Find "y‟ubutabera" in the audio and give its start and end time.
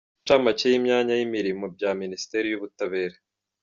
2.49-3.17